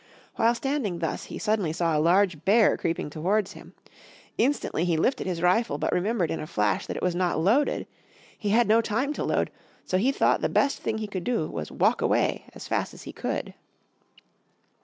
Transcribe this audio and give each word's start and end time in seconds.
While 0.35 0.55
standing 0.55 0.97
thus 0.97 1.25
he 1.25 1.37
suddenly 1.37 1.71
saw 1.71 1.95
a 1.95 2.01
large 2.01 2.43
bear 2.43 2.75
creeping 2.75 3.11
towards 3.11 3.51
him. 3.51 3.75
Instantly 4.35 4.83
he 4.83 4.97
lifted 4.97 5.27
his 5.27 5.43
rifle, 5.43 5.77
but 5.77 5.91
remembered 5.91 6.31
in 6.31 6.39
a 6.39 6.47
flash 6.47 6.87
that 6.87 6.97
it 6.97 7.03
was 7.03 7.13
not 7.13 7.39
loaded. 7.39 7.85
He 8.35 8.49
had 8.49 8.67
no 8.67 8.81
time 8.81 9.13
to 9.13 9.23
load, 9.23 9.51
so 9.85 9.99
he 9.99 10.11
thought 10.11 10.41
the 10.41 10.49
best 10.49 10.79
thing 10.79 10.97
he 10.97 11.05
could 11.07 11.23
do 11.23 11.47
was 11.47 11.67
to 11.67 11.75
walk 11.75 12.01
away 12.01 12.45
as 12.55 12.67
fast 12.67 12.95
as 12.95 13.03
he 13.03 13.13
could. 13.13 13.53